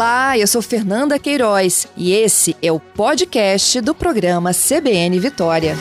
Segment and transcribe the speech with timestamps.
[0.00, 5.74] Olá, eu sou Fernanda Queiroz e esse é o podcast do programa CBN Vitória.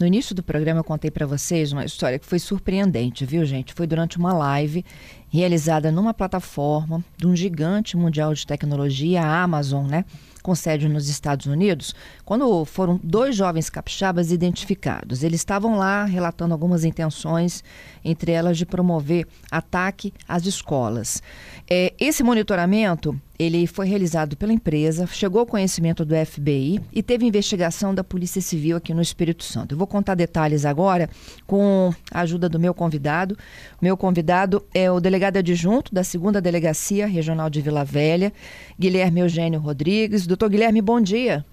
[0.00, 3.74] No início do programa eu contei para vocês uma história que foi surpreendente, viu, gente?
[3.74, 4.82] Foi durante uma live
[5.28, 10.06] realizada numa plataforma de um gigante mundial de tecnologia, a Amazon, né?
[10.44, 15.22] Com sede nos Estados Unidos, quando foram dois jovens capixabas identificados.
[15.22, 17.64] Eles estavam lá relatando algumas intenções,
[18.04, 21.22] entre elas de promover ataque às escolas.
[21.68, 27.26] É, esse monitoramento ele foi realizado pela empresa, chegou ao conhecimento do FBI e teve
[27.26, 29.74] investigação da Polícia Civil aqui no Espírito Santo.
[29.74, 31.08] Eu vou contar detalhes agora
[31.46, 33.36] com a ajuda do meu convidado.
[33.80, 38.32] Meu convidado é o delegado adjunto da segunda Delegacia Regional de Vila Velha,
[38.78, 40.26] Guilherme Eugênio Rodrigues.
[40.26, 41.44] Doutor Guilherme, bom dia.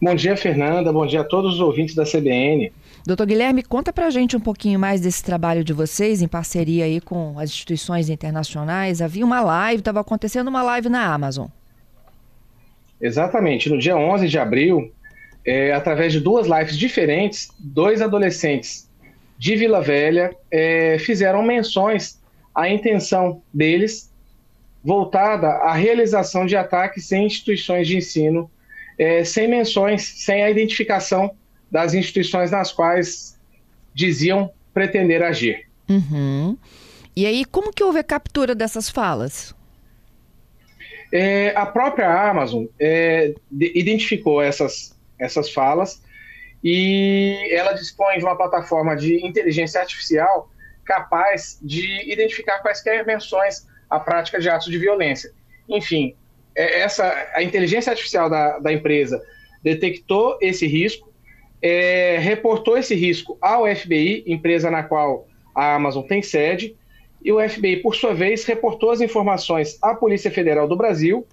[0.00, 0.92] Bom dia, Fernanda.
[0.92, 2.72] Bom dia a todos os ouvintes da CBN.
[3.06, 7.00] Doutor Guilherme, conta pra gente um pouquinho mais desse trabalho de vocês em parceria aí
[7.00, 9.02] com as instituições internacionais.
[9.02, 11.48] Havia uma live, estava acontecendo uma live na Amazon.
[13.00, 13.68] Exatamente.
[13.68, 14.92] No dia 11 de abril,
[15.44, 18.88] é, através de duas lives diferentes, dois adolescentes
[19.36, 22.20] de Vila Velha é, fizeram menções
[22.54, 24.12] à intenção deles
[24.84, 28.50] voltada à realização de ataques em instituições de ensino,
[29.02, 31.34] é, sem menções, sem a identificação
[31.70, 33.38] das instituições nas quais
[33.92, 35.66] diziam pretender agir.
[35.88, 36.56] Uhum.
[37.14, 39.54] E aí, como que houve a captura dessas falas?
[41.12, 46.00] É, a própria Amazon é, de, identificou essas, essas falas
[46.64, 50.50] e ela dispõe de uma plataforma de inteligência artificial
[50.84, 55.32] capaz de identificar quaisquer menções à prática de atos de violência.
[55.68, 56.14] Enfim,
[56.54, 59.22] essa, a inteligência artificial da, da empresa
[59.62, 61.12] detectou esse risco
[61.62, 66.74] é, reportou esse risco ao FBI, empresa na qual a Amazon tem sede,
[67.24, 71.24] e o FBI, por sua vez, reportou as informações à Polícia Federal do Brasil,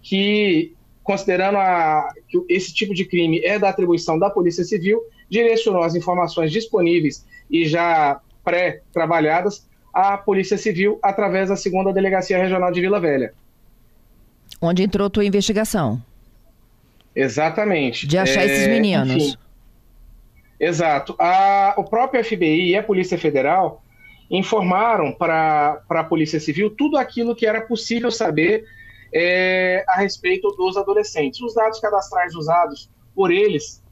[0.00, 0.72] que,
[1.02, 5.96] considerando a, que esse tipo de crime é da atribuição da Polícia Civil, direcionou as
[5.96, 13.00] informações disponíveis e já pré-trabalhadas à Polícia Civil através da segunda Delegacia Regional de Vila
[13.00, 13.34] Velha.
[14.66, 16.02] Onde entrou tua investigação?
[17.14, 18.06] Exatamente.
[18.06, 19.10] De achar é, esses meninos.
[19.10, 19.36] Enfim,
[20.58, 21.14] Exato.
[21.18, 23.82] A, o próprio FBI e a Polícia Federal
[24.30, 28.64] informaram para a Polícia Civil tudo aquilo que era possível saber
[29.14, 31.40] é, a respeito dos adolescentes.
[31.40, 33.82] Os dados cadastrais usados por eles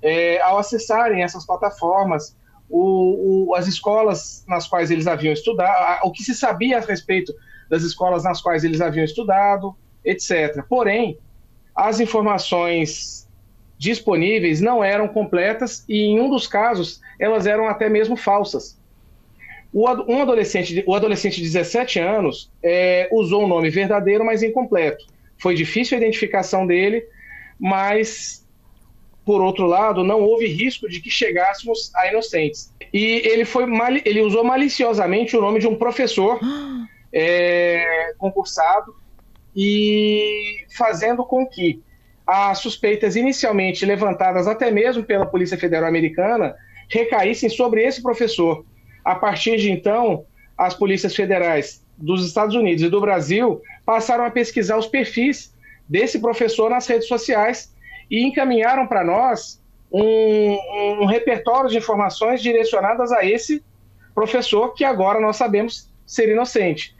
[0.00, 2.36] é, ao acessarem essas plataformas,
[2.68, 7.32] o, o, as escolas nas quais eles haviam estudado, o que se sabia a respeito
[7.68, 10.62] das escolas nas quais eles haviam estudado, etc.
[10.68, 11.18] Porém,
[11.74, 13.24] as informações
[13.78, 18.78] disponíveis não eram completas e, em um dos casos, elas eram até mesmo falsas.
[19.72, 24.42] O, um adolescente, o adolescente de 17 anos é, usou o um nome verdadeiro, mas
[24.42, 25.04] incompleto.
[25.36, 27.04] Foi difícil a identificação dele,
[27.58, 28.46] mas,
[29.24, 32.72] por outro lado, não houve risco de que chegássemos a inocentes.
[32.92, 33.64] E ele, foi
[34.04, 36.38] ele usou maliciosamente o nome de um professor
[37.12, 38.94] é, concursado
[39.54, 41.82] e fazendo com que
[42.26, 46.54] as suspeitas inicialmente levantadas até mesmo pela Polícia Federal Americana
[46.88, 48.64] recaíssem sobre esse professor.
[49.04, 50.24] A partir de então,
[50.56, 55.54] as polícias federais dos Estados Unidos e do Brasil passaram a pesquisar os perfis
[55.88, 57.74] desse professor nas redes sociais
[58.10, 59.62] e encaminharam para nós
[59.92, 60.58] um,
[61.02, 63.62] um, repertório de informações direcionadas a esse
[64.14, 66.94] professor que agora nós sabemos ser inocente.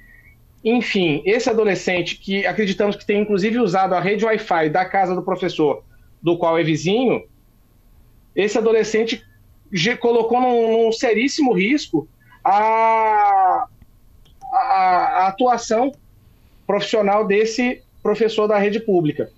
[0.64, 5.22] Enfim, esse adolescente que acreditamos que tem inclusive usado a rede Wi-Fi da casa do
[5.22, 5.84] professor,
[6.22, 7.22] do qual é vizinho,
[8.34, 9.22] esse adolescente
[10.00, 12.08] colocou num, num seríssimo risco
[12.42, 13.66] a,
[14.42, 15.92] a, a atuação
[16.66, 19.31] profissional desse professor da rede pública.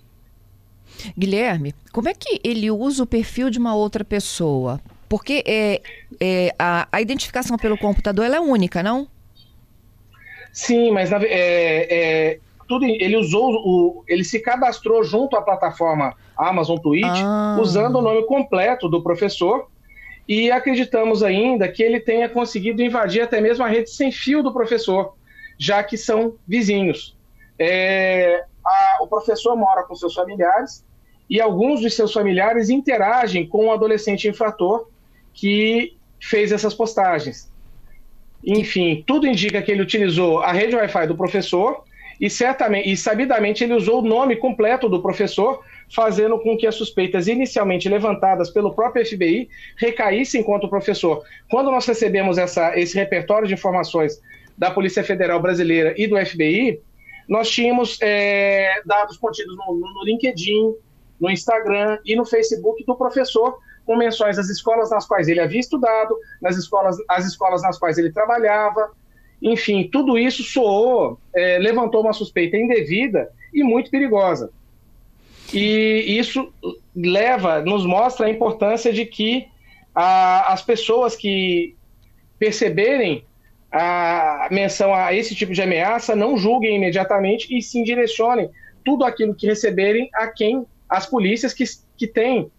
[1.18, 4.80] Guilherme, como é que ele usa o perfil de uma outra pessoa?
[5.08, 5.82] Porque é,
[6.20, 9.08] é, a, a identificação pelo computador é única, não?
[10.56, 14.04] Sim, mas é, é, tudo, ele usou o.
[14.08, 17.58] Ele se cadastrou junto à plataforma Amazon Twitch, ah.
[17.60, 19.68] usando o nome completo do professor.
[20.26, 24.50] E acreditamos ainda que ele tenha conseguido invadir até mesmo a rede sem fio do
[24.50, 25.12] professor,
[25.58, 27.14] já que são vizinhos.
[27.58, 30.82] É, a, o professor mora com seus familiares
[31.28, 34.88] e alguns de seus familiares interagem com o adolescente infrator
[35.34, 37.54] que fez essas postagens.
[38.46, 41.82] Enfim, tudo indica que ele utilizou a rede Wi-Fi do professor
[42.20, 45.60] e certamente e sabidamente ele usou o nome completo do professor,
[45.94, 51.22] fazendo com que as suspeitas inicialmente levantadas pelo próprio FBI recaíssem contra o professor.
[51.50, 54.20] Quando nós recebemos essa, esse repertório de informações
[54.56, 56.80] da Polícia Federal Brasileira e do FBI,
[57.28, 60.74] nós tínhamos é, dados contidos no, no LinkedIn,
[61.20, 65.60] no Instagram e no Facebook do professor, com menções às escolas nas quais ele havia
[65.60, 68.90] estudado, nas escolas, as escolas nas quais ele trabalhava.
[69.40, 74.50] Enfim, tudo isso soou, é, levantou uma suspeita indevida e muito perigosa.
[75.54, 76.52] E isso
[76.94, 79.46] leva, nos mostra a importância de que
[79.94, 81.76] a, as pessoas que
[82.38, 83.24] perceberem
[83.70, 88.50] a menção a esse tipo de ameaça não julguem imediatamente e sim direcionem
[88.84, 91.64] tudo aquilo que receberem a quem as polícias que,
[91.96, 92.50] que têm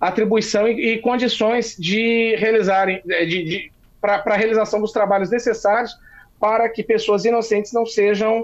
[0.00, 5.94] atribuição e, e condições de realizarem de, de para a realização dos trabalhos necessários
[6.40, 8.42] para que pessoas inocentes não sejam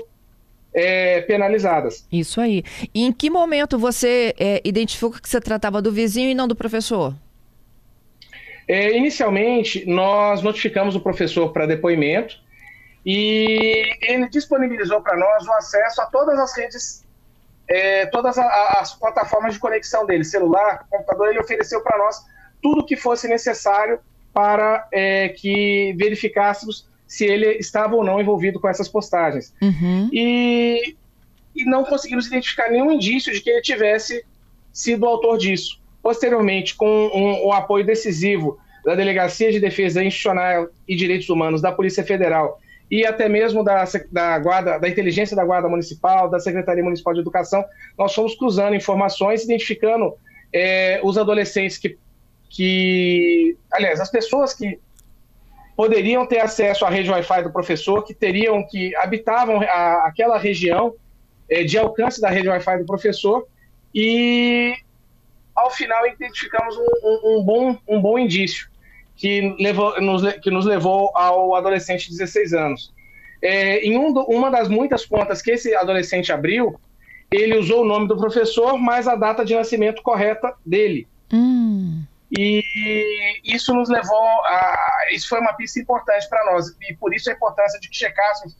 [0.75, 2.07] é, penalizadas.
[2.13, 2.63] Isso aí.
[2.95, 6.55] E em que momento você é, identificou que você tratava do vizinho e não do
[6.55, 7.15] professor?
[8.69, 12.37] É, inicialmente, nós notificamos o professor para depoimento
[13.05, 17.06] e ele disponibilizou para nós o acesso a todas as redes,
[17.69, 21.29] é, todas as plataformas de conexão dele, celular, computador.
[21.29, 22.25] Ele ofereceu para nós
[22.63, 23.99] tudo o que fosse necessário
[24.33, 29.55] para é, que verificássemos se ele estava ou não envolvido com essas postagens.
[29.63, 30.09] Uhum.
[30.13, 30.97] E,
[31.55, 34.25] e não conseguimos identificar nenhum indício de que ele tivesse
[34.73, 35.81] sido o autor disso.
[36.03, 41.73] Posteriormente, com um, o apoio decisivo da Delegacia de Defesa Institucional e Direitos Humanos da
[41.73, 42.61] Polícia Federal
[42.91, 47.21] e até mesmo da, da, guarda, da inteligência da Guarda Municipal, da Secretaria Municipal de
[47.21, 47.65] Educação,
[47.99, 50.15] nós fomos cruzando informações, identificando
[50.53, 51.99] é, os adolescentes que,
[52.49, 54.79] que, aliás, as pessoas que
[55.77, 60.95] poderiam ter acesso à rede Wi-Fi do professor, que teriam, que habitavam a, aquela região
[61.51, 63.47] é, de alcance da rede Wi-Fi do professor,
[63.93, 64.75] e
[65.55, 68.69] ao final identificamos um, um, um bom, um bom indício
[69.17, 72.95] que, levou, nos, que nos levou ao adolescente de 16 anos.
[73.43, 76.79] É, em um do, uma das muitas contas que esse adolescente abriu,
[77.31, 81.09] ele usou o nome do professor, mais a data de nascimento correta dele.
[81.33, 82.03] Hum.
[82.37, 82.63] E
[83.45, 85.07] isso nos levou a.
[85.13, 88.57] Isso foi uma pista importante para nós, e por isso a importância de que checássemos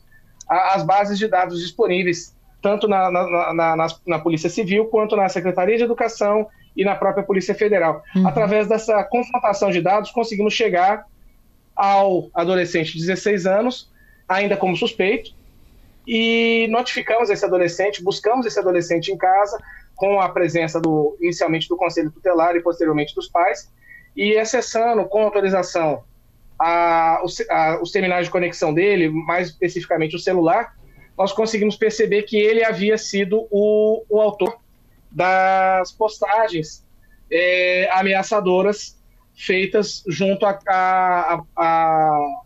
[0.47, 5.77] as bases de dados disponíveis, tanto na, na, na, na, Polícia Civil quanto na Secretaria
[5.77, 6.47] de Educação
[6.77, 8.03] e na própria Polícia Federal.
[8.15, 8.27] Uhum.
[8.27, 11.05] Através dessa confrontação de dados, conseguimos chegar
[11.75, 13.91] ao adolescente de 16 anos,
[14.29, 15.31] ainda como suspeito,
[16.07, 19.57] e notificamos esse adolescente, buscamos esse adolescente em casa,
[19.95, 23.69] com a presença do inicialmente do Conselho Tutelar e posteriormente dos pais,
[24.15, 26.03] e acessando com autorização
[26.59, 30.75] a, os, a, os terminais de conexão dele, mais especificamente o celular,
[31.17, 34.59] nós conseguimos perceber que ele havia sido o, o autor
[35.11, 36.85] das postagens
[37.31, 38.97] é, ameaçadoras
[39.35, 41.43] feitas junto à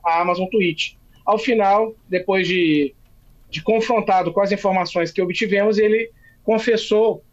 [0.03, 0.95] Amazon Twitch.
[1.25, 2.93] Ao final, depois de,
[3.49, 6.11] de confrontado com as informações que obtivemos, ele
[6.43, 7.23] confessou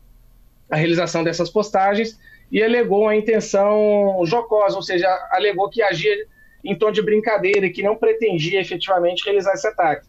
[0.70, 2.18] a realização dessas postagens
[2.50, 6.14] e alegou a intenção jocosa, ou seja, alegou que agia
[6.64, 10.06] em tom de brincadeira e que não pretendia efetivamente realizar esse ataque.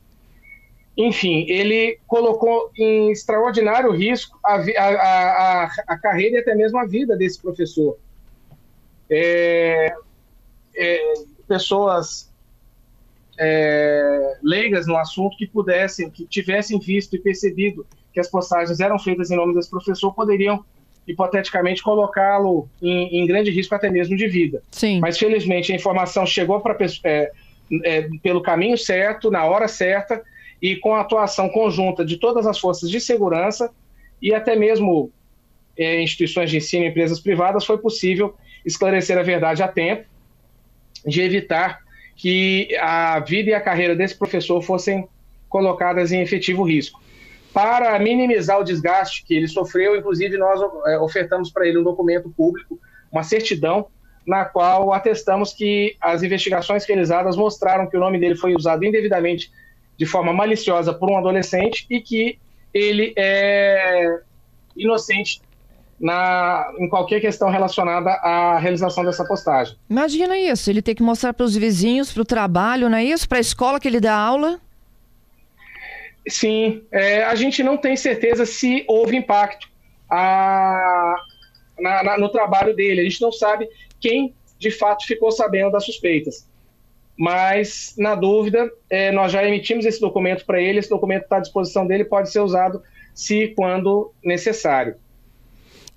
[1.02, 6.86] Enfim, ele colocou em extraordinário risco a, a, a, a carreira e até mesmo a
[6.86, 7.98] vida desse professor.
[9.10, 9.96] É,
[10.76, 11.14] é,
[11.48, 12.30] pessoas
[13.40, 19.00] é, leigas no assunto que pudessem, que tivessem visto e percebido que as postagens eram
[19.00, 20.66] feitas em nome desse professor poderiam
[21.08, 24.62] hipoteticamente colocá-lo em, em, grande risco até mesmo de vida.
[24.70, 25.00] Sim.
[25.00, 27.32] Mas felizmente a informação chegou para é,
[27.86, 30.22] é, pelo caminho certo, na hora certa
[30.62, 33.72] e com a atuação conjunta de todas as forças de segurança
[34.22, 35.12] e até mesmo
[35.78, 38.36] é, instituições de ensino, empresas privadas, foi possível
[38.66, 40.06] esclarecer a verdade a tempo
[41.06, 41.80] de evitar
[42.16, 45.08] que a vida e a carreira desse professor fossem
[45.48, 47.02] colocadas em efetivo risco
[47.54, 49.96] para minimizar o desgaste que ele sofreu.
[49.96, 52.80] Inclusive, nós é, ofertamos para ele um documento público,
[53.12, 53.88] uma certidão,
[54.28, 59.52] na qual atestamos que as investigações realizadas mostraram que o nome dele foi usado indevidamente
[60.00, 62.40] de forma maliciosa por um adolescente e que
[62.74, 64.20] ele é
[64.74, 65.42] inocente
[66.00, 69.76] na, em qualquer questão relacionada à realização dessa postagem.
[69.90, 73.28] Imagina isso, ele ter que mostrar para os vizinhos, para o trabalho, não é isso?
[73.28, 74.62] Para a escola que ele dá aula?
[76.30, 79.68] Sim, é, a gente não tem certeza se houve impacto
[80.10, 81.16] a,
[81.78, 83.02] na, na, no trabalho dele.
[83.02, 83.68] A gente não sabe
[84.00, 86.48] quem de fato ficou sabendo das suspeitas.
[87.20, 91.42] Mas, na dúvida, é, nós já emitimos esse documento para ele, esse documento está à
[91.42, 92.82] disposição dele, pode ser usado
[93.14, 94.96] se quando necessário.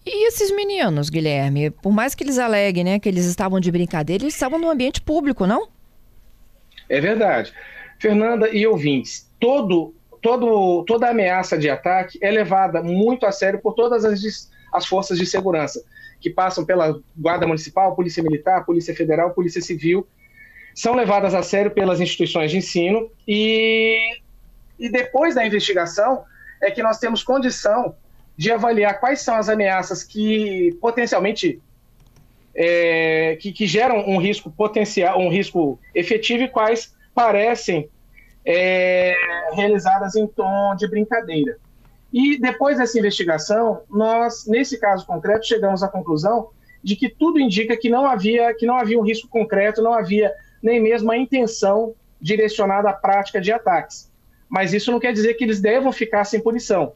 [0.05, 4.25] E esses meninos, Guilherme, por mais que eles aleguem né, que eles estavam de brincadeira,
[4.25, 5.69] eles estavam no ambiente público, não?
[6.89, 7.53] É verdade.
[8.01, 13.75] Fernanda e ouvintes, todo, todo, toda ameaça de ataque é levada muito a sério por
[13.75, 15.85] todas as, as forças de segurança,
[16.21, 20.05] que passam pela Guarda Municipal, Polícia Militar, Polícia Federal, Polícia Civil,
[20.75, 23.99] são levadas a sério pelas instituições de ensino e,
[24.79, 26.25] e depois da investigação
[26.63, 27.95] é que nós temos condição
[28.37, 31.61] de avaliar quais são as ameaças que potencialmente
[32.55, 37.89] é, que, que, geram um risco potencial, um risco efetivo e quais parecem
[38.45, 39.15] é,
[39.55, 41.57] realizadas em tom de brincadeira.
[42.13, 46.51] E depois dessa investigação, nós, nesse caso concreto, chegamos à conclusão
[46.83, 50.33] de que tudo indica que não havia, que não havia um risco concreto, não havia
[50.63, 54.11] nem mesmo a intenção direcionada à prática de ataques.
[54.49, 56.93] Mas isso não quer dizer que eles devam ficar sem punição.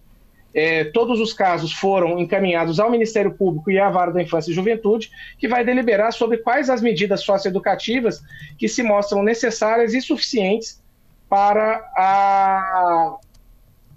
[0.54, 4.54] É, todos os casos foram encaminhados ao Ministério Público e à Vara da Infância e
[4.54, 8.22] Juventude, que vai deliberar sobre quais as medidas socioeducativas
[8.56, 10.82] que se mostram necessárias e suficientes
[11.28, 13.18] para a,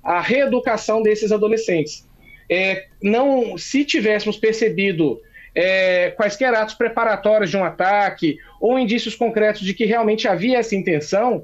[0.03, 2.05] a reeducação desses adolescentes.
[2.49, 5.21] É, não, se tivéssemos percebido
[5.56, 10.75] é, quaisquer atos preparatórios de um ataque ou indícios concretos de que realmente havia essa
[10.75, 11.41] intenção,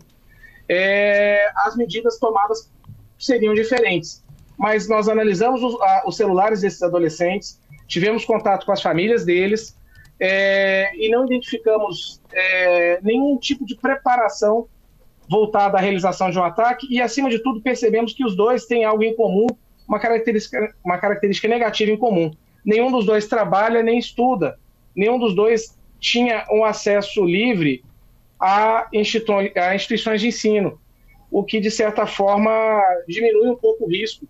[0.70, 2.72] é, as medidas tomadas
[3.18, 4.24] seriam diferentes.
[4.58, 9.76] Mas nós analisamos os, a, os, celulares desses adolescentes, tivemos contato com as famílias deles
[10.20, 14.68] é, e não identificamos é, nenhum tipo de preparação
[15.30, 18.86] voltada à realização de um ataque e, acima de tudo, percebemos que os dois têm
[18.86, 19.48] algo em comum,
[19.88, 22.32] uma característica, uma característica negativa em comum
[22.66, 24.58] nenhum dos dois trabalha nem estuda,
[24.96, 27.84] nenhum dos dois tinha um acesso livre
[28.40, 30.80] a, institu a instituições de ensino,
[31.32, 32.52] o que, de certa forma,
[33.08, 34.28] diminui um pouco o risco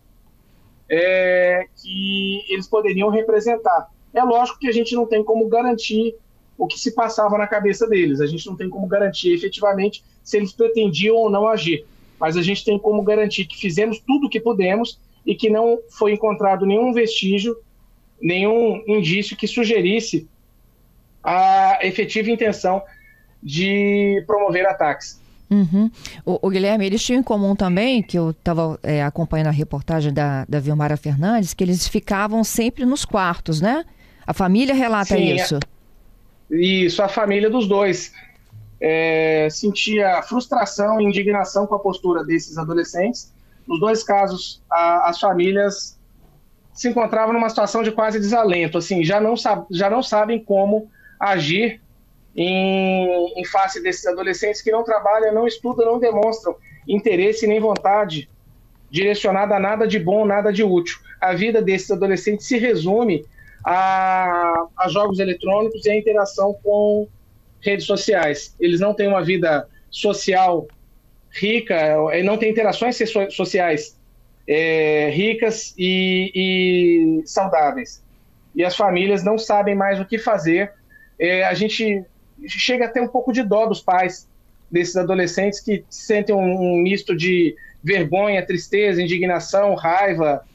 [0.89, 3.89] é, que eles poderiam representar.
[4.13, 6.15] É lógico que a gente não tem como garantir
[6.57, 10.37] o que se passava na cabeça deles, a gente não tem como garantir efetivamente se
[10.37, 11.85] eles pretendiam ou não agir,
[12.17, 15.79] mas a gente tem como garantir que fizemos tudo o que pudemos e que não
[15.89, 17.57] foi encontrado nenhum vestígio
[18.21, 20.27] nenhum indício que sugerisse
[21.23, 22.81] a efetiva intenção
[23.41, 25.19] de promover ataques.
[25.49, 25.91] Uhum.
[26.25, 30.11] O, o, Guilherme, eles tinham em comum também, que eu estava é, acompanhando a reportagem
[30.11, 33.85] da, da Vilmara Fernandes, que eles ficavam sempre nos quartos, né?
[34.25, 35.59] A família relata Sim, isso.
[36.51, 38.11] É, isso, a família dos dois.
[38.81, 43.31] É, sentia frustração e indignação com a postura desses adolescentes.
[43.67, 45.97] Nos dois casos, a, as famílias
[46.75, 49.33] se encontravam numa situação de quase desalento, assim, já não,
[49.71, 51.81] já não sabem como agir
[52.35, 56.53] em, em face desses adolescentes que não trabalham, não estudam, não demonstram
[56.85, 58.29] interesse nem vontade
[58.91, 60.97] direcionada a nada de bom, nada de útil.
[61.21, 63.25] A vida desses adolescentes se resume
[63.63, 67.07] a, a jogos eletrônicos e a interação com
[67.61, 68.53] redes sociais.
[68.59, 70.67] Eles não têm uma vida social
[71.31, 72.97] rica, não têm interações
[73.29, 73.97] sociais
[74.47, 78.03] é, ricas e, e, saudáveis.
[78.55, 80.71] E as famílias não sabem mais o que fazer.
[81.19, 82.03] É, a gente
[82.47, 84.27] chega a ter um pouco de dó dos pais
[84.69, 90.45] desses adolescentes que sentem um, um misto de vergonha, tristeza, indignação, raiva.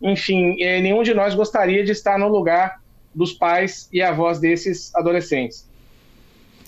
[0.00, 2.80] Enfim, é, nenhum de nós gostaria de estar no lugar
[3.14, 5.68] dos pais e avós desses adolescentes.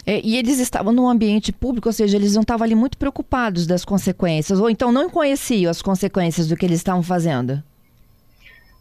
[0.06, 3.66] É, e eles estavam num ambiente público, ou seja, eles não estavam ali muito preocupados
[3.66, 7.62] das consequências, ou então não conheciam as consequências do que eles estavam fazendo.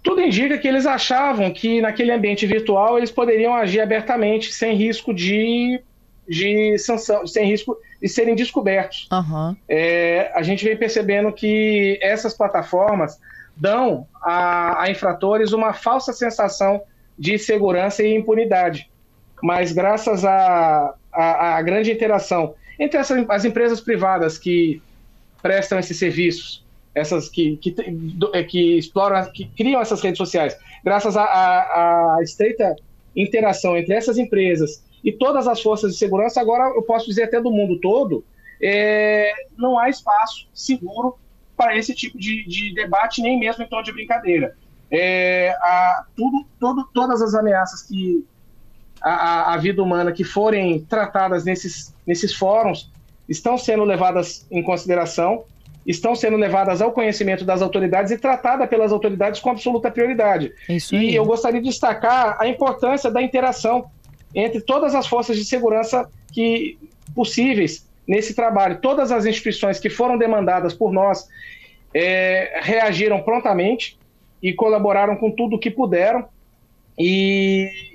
[0.04, 5.14] Tudo indica que eles achavam que naquele ambiente virtual eles poderiam agir abertamente, sem risco
[5.14, 5.82] de,
[6.28, 9.08] de sanção, sem risco de serem descobertos.
[9.10, 9.56] Uhum.
[9.68, 13.18] É, a gente vem percebendo que essas plataformas
[13.56, 16.82] dão a, a infratores uma falsa sensação
[17.18, 18.90] de segurança e impunidade.
[19.44, 24.82] Mas graças a, a, a grande interação entre essas, as empresas privadas que
[25.42, 27.76] prestam esses serviços, essas que, que,
[28.32, 32.74] é, que exploram, que criam essas redes sociais, graças à estreita
[33.14, 37.42] interação entre essas empresas e todas as forças de segurança, agora eu posso dizer até
[37.42, 38.24] do mundo todo,
[38.62, 41.18] é, não há espaço seguro
[41.58, 44.56] para esse tipo de, de, debate, nem mesmo em tom de brincadeira.
[44.90, 46.48] É, a, tudo,
[46.94, 48.26] todas as ameaças que
[49.04, 52.90] a, a, vida humana que forem tratadas nesses, nesses fóruns
[53.28, 55.44] estão sendo levadas em consideração,
[55.86, 60.54] estão sendo levadas ao conhecimento das autoridades e tratadas pelas autoridades com absoluta prioridade.
[60.70, 63.86] Isso e eu gostaria de destacar a importância da interação
[64.34, 66.78] entre todas as forças de segurança que
[67.14, 68.80] possíveis nesse trabalho.
[68.80, 71.28] Todas as instituições que foram demandadas por nós
[71.94, 73.98] é, reagiram prontamente
[74.42, 76.26] e colaboraram com tudo o que puderam.
[76.98, 77.93] E,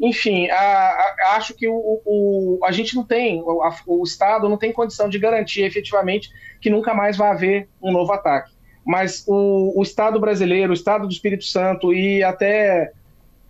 [0.00, 4.58] enfim, a, a, acho que o, o, a gente não tem, a, o Estado não
[4.58, 8.52] tem condição de garantir efetivamente que nunca mais vai haver um novo ataque.
[8.84, 12.92] Mas o, o Estado brasileiro, o Estado do Espírito Santo e até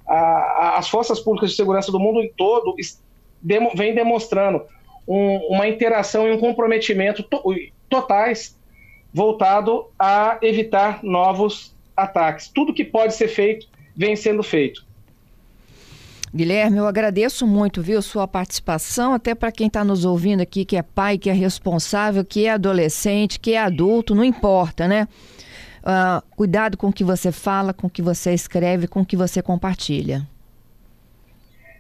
[0.09, 2.77] as forças públicas de segurança do mundo todo
[3.75, 4.63] vem demonstrando
[5.07, 7.43] um, uma interação e um comprometimento to,
[7.89, 8.57] totais
[9.13, 12.49] voltado a evitar novos ataques.
[12.49, 14.86] Tudo que pode ser feito vem sendo feito.
[16.37, 20.77] Guilherme, eu agradeço muito, viu, sua participação, até para quem está nos ouvindo aqui, que
[20.77, 25.09] é pai, que é responsável, que é adolescente, que é adulto, não importa, né?
[25.83, 29.17] Uh, cuidado com o que você fala, com o que você escreve, com o que
[29.17, 30.29] você compartilha.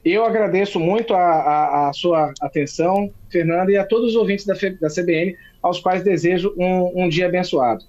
[0.02, 4.54] Eu agradeço muito a, a, a sua atenção, Fernanda, e a todos os ouvintes da,
[4.80, 7.84] da CBN, aos quais desejo um, um dia abençoado.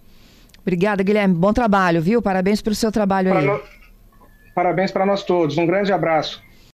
[0.59, 1.33] Obrigada, Guilherme.
[1.33, 2.21] Bom trabalho, viu?
[2.21, 3.45] Parabéns pelo seu trabalho pra aí.
[3.45, 3.62] No...
[4.53, 5.57] Parabéns para nós todos.
[5.57, 6.45] Um grande abraço.